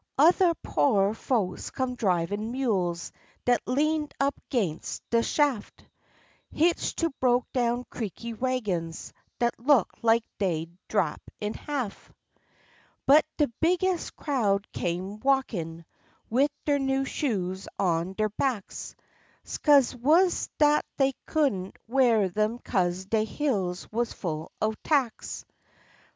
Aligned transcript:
Othah 0.17 0.55
po'rer 0.63 1.13
folks 1.13 1.69
come 1.69 1.93
drivin' 1.93 2.51
mules 2.51 3.11
dat 3.45 3.61
leaned 3.67 4.15
up 4.19 4.33
'ginst 4.49 5.03
de 5.11 5.19
shaf', 5.21 5.69
Hitched 6.49 6.97
to 6.97 7.11
broke 7.19 7.45
down, 7.53 7.85
creaky 7.87 8.33
wagons 8.33 9.13
dat 9.37 9.53
looked 9.59 10.03
like 10.03 10.23
dey'd 10.39 10.75
drap 10.87 11.21
in 11.39 11.53
half. 11.53 12.11
But 13.05 13.25
de 13.37 13.47
bigges' 13.61 14.09
crowd 14.09 14.67
come 14.73 15.19
walkin', 15.19 15.85
wid 16.31 16.49
der 16.65 16.79
new 16.79 17.05
shoes 17.05 17.67
on 17.77 18.13
der 18.13 18.29
backs; 18.29 18.95
'Scuse 19.43 19.93
wuz 19.95 20.49
dat 20.57 20.83
dey 20.97 21.13
couldn't 21.27 21.77
weah 21.87 22.31
em 22.35 22.57
'cause 22.57 23.05
de 23.05 23.23
heels 23.23 23.87
wuz 23.91 24.05
full 24.15 24.51
o' 24.63 24.73
tacks. 24.83 25.45